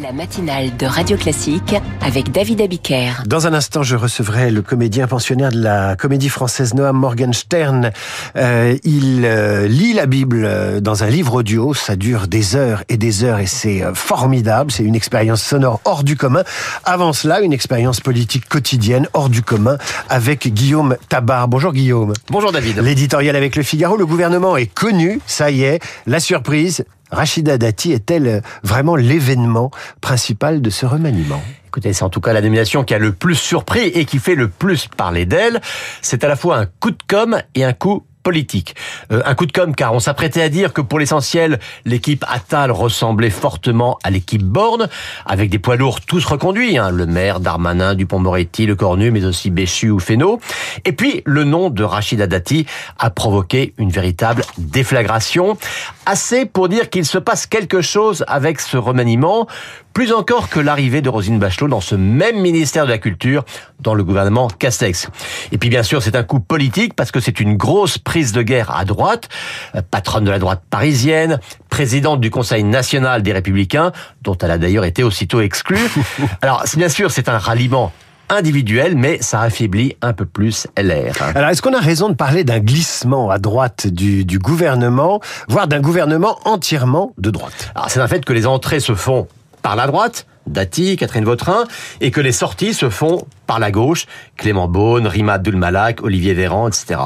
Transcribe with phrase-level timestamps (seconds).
[0.00, 3.24] La matinale de Radio Classique avec David Abiker.
[3.26, 7.90] Dans un instant, je recevrai le comédien pensionnaire de la comédie française Noam Morgenstern.
[8.36, 11.74] Euh, il euh, lit la Bible euh, dans un livre audio.
[11.74, 14.70] Ça dure des heures et des heures et c'est euh, formidable.
[14.70, 16.44] C'est une expérience sonore hors du commun.
[16.84, 19.78] Avant cela, une expérience politique quotidienne hors du commun
[20.08, 21.48] avec Guillaume Tabar.
[21.48, 22.12] Bonjour Guillaume.
[22.30, 22.78] Bonjour David.
[22.78, 23.96] L'éditorial avec le Figaro.
[23.96, 25.20] Le gouvernement est connu.
[25.26, 25.80] Ça y est.
[26.06, 26.84] La surprise.
[27.10, 29.70] Rachida Dati est-elle vraiment l'événement
[30.00, 31.42] principal de ce remaniement?
[31.66, 34.34] Écoutez, c'est en tout cas la nomination qui a le plus surpris et qui fait
[34.34, 35.60] le plus parler d'elle.
[36.00, 38.04] C'est à la fois un coup de com' et un coup
[39.10, 42.70] Euh, un coup de com' car on s'apprêtait à dire que pour l'essentiel, l'équipe Attal
[42.70, 44.88] ressemblait fortement à l'équipe Borne,
[45.26, 49.50] avec des poids lourds tous reconduits, hein, le maire, Darmanin, Dupont-Moretti, Le Cornu, mais aussi
[49.50, 50.40] Béchu ou Fesneau.
[50.84, 52.66] Et puis, le nom de Rachida Dati
[52.98, 55.56] a provoqué une véritable déflagration,
[56.06, 59.46] assez pour dire qu'il se passe quelque chose avec ce remaniement,
[59.98, 63.44] plus encore que l'arrivée de Rosine Bachelot dans ce même ministère de la Culture,
[63.80, 65.08] dans le gouvernement Castex.
[65.50, 68.42] Et puis bien sûr, c'est un coup politique parce que c'est une grosse prise de
[68.42, 69.28] guerre à droite,
[69.74, 74.58] euh, patronne de la droite parisienne, présidente du Conseil national des Républicains, dont elle a
[74.58, 75.78] d'ailleurs été aussitôt exclue.
[76.42, 77.92] Alors, bien sûr, c'est un ralliement
[78.28, 81.14] individuel, mais ça affaiblit un peu plus LR.
[81.34, 85.66] Alors, est-ce qu'on a raison de parler d'un glissement à droite du, du gouvernement, voire
[85.66, 87.70] d'un gouvernement entièrement de droite?
[87.74, 89.28] Alors, c'est un fait que les entrées se font
[89.62, 91.64] par la droite, Dati, Catherine Vautrin,
[92.00, 96.68] et que les sorties se font par la gauche, Clément Beaune, Rima Abdul-Malak, Olivier Véran,
[96.68, 97.00] etc.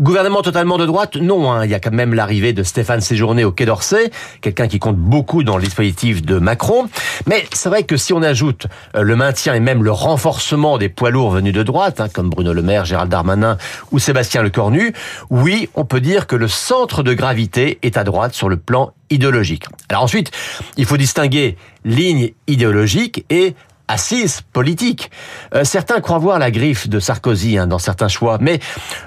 [0.00, 1.64] Gouvernement totalement de droite Non, hein.
[1.64, 4.10] il y a quand même l'arrivée de Stéphane Séjourné au Quai d'Orsay,
[4.40, 6.86] quelqu'un qui compte beaucoup dans le dispositif de Macron.
[7.26, 10.88] Mais c'est vrai que si on ajoute euh, le maintien et même le renforcement des
[10.88, 13.58] poids lourds venus de droite, hein, comme Bruno Le Maire, Gérald Darmanin
[13.90, 14.94] ou Sébastien Lecornu,
[15.30, 18.92] oui, on peut dire que le centre de gravité est à droite sur le plan
[19.10, 19.64] idéologique.
[19.88, 20.30] Alors ensuite,
[20.76, 23.54] il faut distinguer ligne idéologique et
[23.92, 25.10] assise politique.
[25.54, 28.58] Euh, certains croient voir la griffe de Sarkozy hein, dans certains choix, mais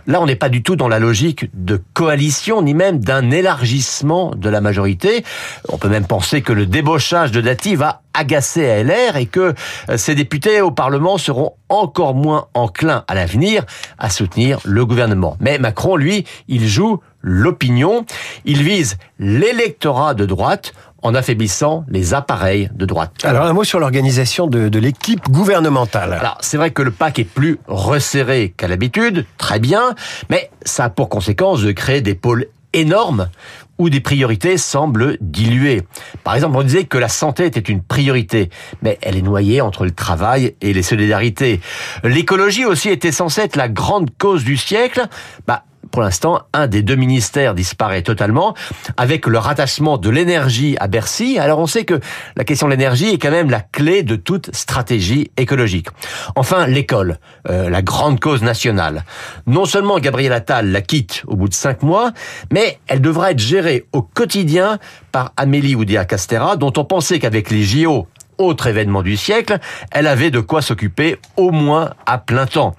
[0.05, 4.31] là on n'est pas du tout dans la logique de coalition ni même d'un élargissement
[4.35, 5.25] de la majorité.
[5.69, 9.55] On peut même penser que le débauchage de Dati va agacer à LR et que
[9.89, 13.65] euh, ces députés au Parlement seront encore moins enclins à l'avenir
[13.97, 15.35] à soutenir le gouvernement.
[15.39, 18.05] Mais Macron, lui, il joue l'opinion,
[18.45, 20.73] il vise l'électorat de droite
[21.05, 23.11] en affaiblissant les appareils de droite.
[23.23, 26.13] Alors un mot sur l'organisation de, de l'équipe gouvernementale.
[26.13, 29.93] Alors c'est vrai que le pack est plus resserré qu'à l'habitude, très bien,
[30.29, 33.29] mais ça a pour conséquence de créer des pôles énormes
[33.77, 35.83] où des priorités semblent diluées.
[36.23, 38.49] Par exemple, on disait que la santé était une priorité,
[38.81, 41.59] mais elle est noyée entre le travail et les solidarités.
[42.03, 45.07] L'écologie aussi était censée être la grande cause du siècle.
[45.45, 48.55] Bah, pour l'instant, un des deux ministères disparaît totalement,
[48.97, 51.37] avec le rattachement de l'énergie à Bercy.
[51.39, 51.99] Alors on sait que
[52.35, 55.87] la question de l'énergie est quand même la clé de toute stratégie écologique.
[56.35, 57.19] Enfin, l'école,
[57.49, 59.03] euh, la grande cause nationale.
[59.47, 62.11] Non seulement Gabriel Attal la quitte au bout de cinq mois,
[62.51, 64.79] mais elle devra être gérée au quotidien
[65.11, 68.07] par Amélie Oudéa-Castera, dont on pensait qu'avec les JO
[68.37, 69.59] autre événement du siècle,
[69.91, 72.75] elle avait de quoi s'occuper au moins à plein temps.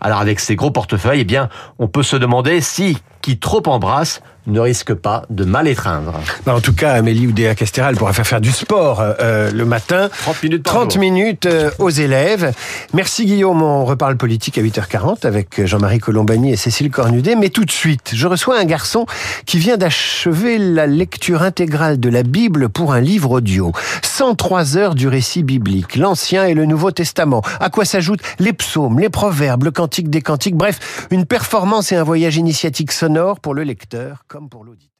[0.00, 1.48] Alors avec ces gros portefeuilles, eh bien,
[1.78, 6.14] on peut se demander si qui trop embrasse ne risque pas de mal étreindre.
[6.44, 9.64] Bah, en tout cas, Amélie Oudéa Castéra, elle pourra faire faire du sport euh, le
[9.64, 10.08] matin.
[10.22, 11.00] 30 minutes par 30 jour.
[11.00, 12.52] minutes euh, aux élèves.
[12.94, 17.34] Merci Guillaume, on reparle politique à 8h40 avec Jean-Marie Colombani et Cécile Cornudet.
[17.36, 19.06] Mais tout de suite, je reçois un garçon
[19.46, 23.72] qui vient d'achever la lecture intégrale de la Bible pour un livre audio.
[24.02, 27.42] 103 heures du récit biblique, l'Ancien et le Nouveau Testament.
[27.58, 30.56] À quoi s'ajoutent les psaumes, les proverbes, le cantique des cantiques.
[30.56, 34.96] Bref, une performance et un voyage initiatique sonore pour le lecteur comme pour l'auditeur.